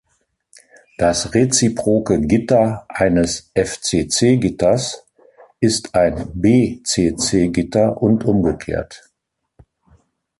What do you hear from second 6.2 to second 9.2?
bcc-Gitter und umgekehrt.